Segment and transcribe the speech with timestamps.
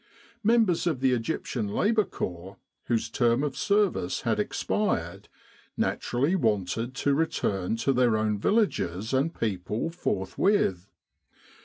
[0.41, 5.29] Members of the Egyptian Labour Corps whose term of service had expired,
[5.77, 10.89] naturally wanted to return to their own villages and people forthwith.